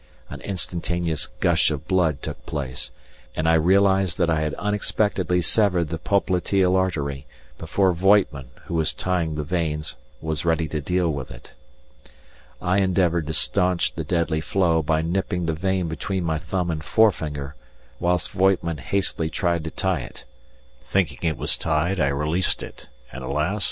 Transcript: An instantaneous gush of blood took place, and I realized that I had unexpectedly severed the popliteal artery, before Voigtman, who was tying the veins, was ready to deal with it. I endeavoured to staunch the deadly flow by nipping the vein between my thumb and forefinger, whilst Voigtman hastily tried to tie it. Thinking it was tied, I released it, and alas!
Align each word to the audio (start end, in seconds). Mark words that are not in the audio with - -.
An 0.31 0.41
instantaneous 0.41 1.27
gush 1.27 1.69
of 1.69 1.87
blood 1.87 2.23
took 2.23 2.43
place, 2.47 2.89
and 3.35 3.47
I 3.47 3.53
realized 3.53 4.17
that 4.17 4.31
I 4.31 4.41
had 4.41 4.55
unexpectedly 4.55 5.43
severed 5.43 5.89
the 5.89 5.99
popliteal 5.99 6.75
artery, 6.75 7.27
before 7.59 7.93
Voigtman, 7.93 8.47
who 8.65 8.73
was 8.73 8.95
tying 8.95 9.35
the 9.35 9.43
veins, 9.43 9.95
was 10.19 10.43
ready 10.43 10.67
to 10.69 10.81
deal 10.81 11.11
with 11.13 11.29
it. 11.29 11.53
I 12.59 12.79
endeavoured 12.79 13.27
to 13.27 13.33
staunch 13.35 13.93
the 13.93 14.03
deadly 14.03 14.41
flow 14.41 14.81
by 14.81 15.03
nipping 15.03 15.45
the 15.45 15.53
vein 15.53 15.87
between 15.87 16.23
my 16.23 16.39
thumb 16.39 16.71
and 16.71 16.83
forefinger, 16.83 17.53
whilst 17.99 18.31
Voigtman 18.31 18.79
hastily 18.79 19.29
tried 19.29 19.63
to 19.65 19.69
tie 19.69 19.99
it. 19.99 20.25
Thinking 20.83 21.19
it 21.29 21.37
was 21.37 21.55
tied, 21.55 21.99
I 21.99 22.07
released 22.07 22.63
it, 22.63 22.89
and 23.11 23.23
alas! 23.23 23.59